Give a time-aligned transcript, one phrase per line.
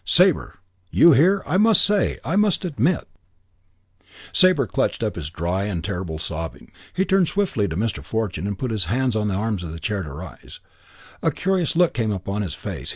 [0.03, 0.55] "Sabre!
[0.89, 1.43] You here!
[1.45, 3.07] I must say I must admit"
[4.33, 6.71] Sabre clutched up his dry and terrible sobbing.
[6.95, 8.03] He turned swiftly to Mr.
[8.03, 10.59] Fortune and put his hands on the arms of the chair to rise.
[11.21, 12.89] A curious look came upon his face.